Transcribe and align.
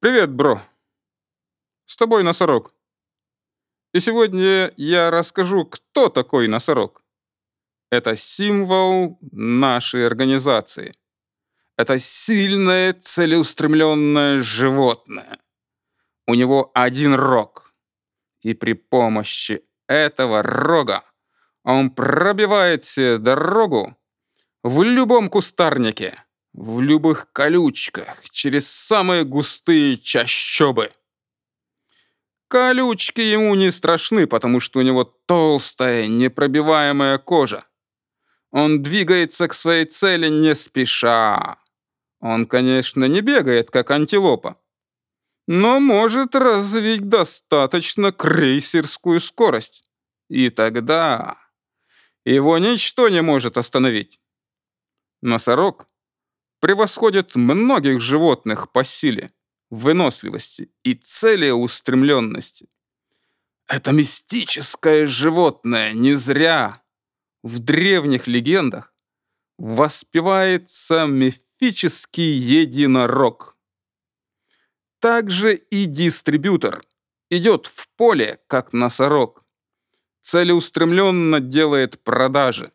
Привет, 0.00 0.30
бро. 0.30 0.62
С 1.84 1.94
тобой 1.94 2.22
носорог. 2.22 2.74
И 3.92 4.00
сегодня 4.00 4.72
я 4.78 5.10
расскажу, 5.10 5.66
кто 5.66 6.08
такой 6.08 6.48
носорог. 6.48 7.02
Это 7.90 8.16
символ 8.16 9.18
нашей 9.20 10.06
организации. 10.06 10.94
Это 11.76 11.98
сильное, 11.98 12.94
целеустремленное 12.94 14.38
животное. 14.38 15.38
У 16.26 16.32
него 16.32 16.70
один 16.72 17.12
рог. 17.12 17.70
И 18.40 18.54
при 18.54 18.72
помощи 18.72 19.62
этого 19.86 20.42
рога 20.42 21.04
он 21.62 21.90
пробивает 21.90 22.84
себе 22.84 23.18
дорогу 23.18 23.94
в 24.62 24.82
любом 24.82 25.28
кустарнике, 25.28 26.24
в 26.52 26.80
любых 26.80 27.32
колючках, 27.32 28.28
через 28.30 28.70
самые 28.70 29.24
густые 29.24 29.96
чащобы. 29.96 30.90
Колючки 32.48 33.20
ему 33.20 33.54
не 33.54 33.70
страшны, 33.70 34.26
потому 34.26 34.58
что 34.58 34.80
у 34.80 34.82
него 34.82 35.04
толстая, 35.04 36.08
непробиваемая 36.08 37.18
кожа. 37.18 37.64
Он 38.50 38.82
двигается 38.82 39.46
к 39.46 39.54
своей 39.54 39.84
цели 39.84 40.28
не 40.28 40.56
спеша. 40.56 41.58
Он, 42.18 42.46
конечно, 42.46 43.04
не 43.04 43.20
бегает, 43.20 43.70
как 43.70 43.92
антилопа, 43.92 44.56
но 45.46 45.78
может 45.78 46.34
развить 46.34 47.08
достаточно 47.08 48.12
крейсерскую 48.12 49.20
скорость. 49.20 49.88
И 50.28 50.50
тогда 50.50 51.38
его 52.24 52.58
ничто 52.58 53.08
не 53.08 53.22
может 53.22 53.56
остановить. 53.56 54.20
Носорог 55.22 55.86
превосходит 56.60 57.34
многих 57.34 58.00
животных 58.00 58.70
по 58.70 58.84
силе, 58.84 59.32
выносливости 59.70 60.70
и 60.82 60.94
целеустремленности. 60.94 62.68
Это 63.66 63.92
мистическое 63.92 65.06
животное 65.06 65.92
не 65.92 66.14
зря 66.14 66.82
в 67.42 67.58
древних 67.60 68.26
легендах 68.26 68.92
воспевается 69.58 71.06
мифический 71.06 72.32
единорог. 72.32 73.56
Также 74.98 75.54
и 75.54 75.86
дистрибьютор 75.86 76.82
идет 77.30 77.66
в 77.66 77.88
поле, 77.96 78.40
как 78.48 78.72
носорог. 78.72 79.44
Целеустремленно 80.20 81.40
делает 81.40 82.02
продажи. 82.02 82.72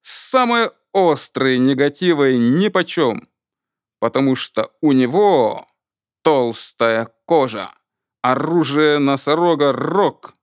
Самое 0.00 0.72
острые 0.92 1.58
негативы 1.58 2.36
нипочем, 2.36 3.28
потому 4.00 4.34
что 4.34 4.70
у 4.80 4.92
него 4.92 5.66
толстая 6.22 7.08
кожа. 7.24 7.70
Оружие 8.22 8.98
носорога 8.98 9.72
рог 9.72 10.34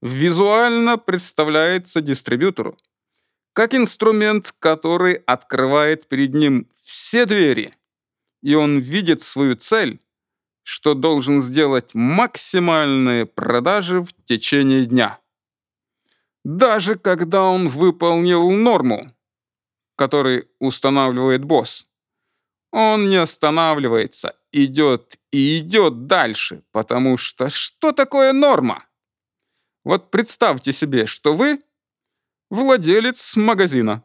визуально 0.00 0.98
представляется 0.98 2.00
дистрибьютору 2.00 2.76
как 3.52 3.74
инструмент, 3.74 4.54
который 4.58 5.14
открывает 5.14 6.08
перед 6.08 6.34
ним 6.34 6.66
все 6.72 7.26
двери, 7.26 7.72
и 8.42 8.54
он 8.54 8.78
видит 8.78 9.20
свою 9.20 9.56
цель, 9.56 10.00
что 10.62 10.94
должен 10.94 11.40
сделать 11.40 11.94
максимальные 11.94 13.26
продажи 13.26 14.00
в 14.00 14.12
течение 14.24 14.86
дня. 14.86 15.18
Даже 16.44 16.96
когда 16.96 17.42
он 17.42 17.68
выполнил 17.68 18.50
норму, 18.50 19.10
который 19.96 20.48
устанавливает 20.58 21.44
босс. 21.44 21.88
Он 22.72 23.08
не 23.08 23.16
останавливается, 23.16 24.34
идет 24.50 25.18
и 25.30 25.58
идет 25.58 26.06
дальше, 26.06 26.62
потому 26.72 27.16
что 27.16 27.50
что 27.50 27.92
такое 27.92 28.32
норма? 28.32 28.84
Вот 29.84 30.10
представьте 30.10 30.72
себе, 30.72 31.06
что 31.06 31.34
вы 31.34 31.62
владелец 32.50 33.36
магазина, 33.36 34.04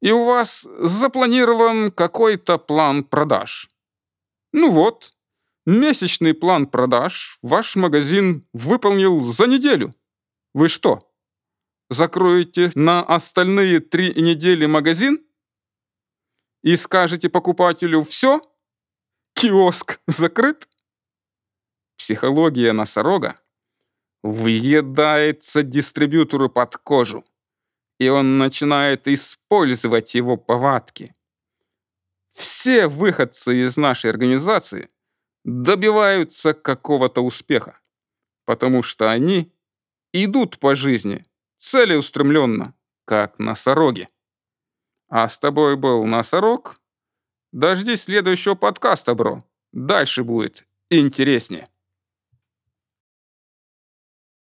и 0.00 0.10
у 0.12 0.24
вас 0.24 0.66
запланирован 0.78 1.90
какой-то 1.90 2.58
план 2.58 3.04
продаж. 3.04 3.68
Ну 4.52 4.70
вот, 4.70 5.10
месячный 5.66 6.34
план 6.34 6.66
продаж 6.66 7.38
ваш 7.42 7.76
магазин 7.76 8.46
выполнил 8.52 9.20
за 9.20 9.46
неделю. 9.46 9.94
Вы 10.54 10.68
что, 10.68 11.07
закроете 11.90 12.70
на 12.74 13.02
остальные 13.02 13.80
три 13.80 14.12
недели 14.20 14.66
магазин 14.66 15.24
и 16.62 16.76
скажете 16.76 17.28
покупателю 17.28 18.02
«все», 18.02 18.40
киоск 19.34 20.00
закрыт? 20.06 20.68
Психология 21.96 22.72
носорога 22.72 23.34
въедается 24.22 25.62
дистрибьютору 25.62 26.48
под 26.48 26.76
кожу, 26.76 27.24
и 27.98 28.08
он 28.08 28.38
начинает 28.38 29.06
использовать 29.08 30.14
его 30.14 30.36
повадки. 30.36 31.14
Все 32.32 32.86
выходцы 32.86 33.64
из 33.64 33.76
нашей 33.76 34.10
организации 34.10 34.90
добиваются 35.44 36.54
какого-то 36.54 37.24
успеха, 37.24 37.80
потому 38.44 38.82
что 38.82 39.10
они 39.10 39.52
идут 40.12 40.58
по 40.58 40.74
жизни 40.74 41.24
целеустремленно, 41.58 42.74
как 43.04 43.38
носороги. 43.38 44.08
А 45.08 45.28
с 45.28 45.38
тобой 45.38 45.76
был 45.76 46.04
носорог. 46.04 46.80
Дождись 47.52 48.02
следующего 48.02 48.54
подкаста, 48.54 49.14
бро. 49.14 49.40
Дальше 49.72 50.22
будет 50.22 50.66
интереснее. 50.90 51.68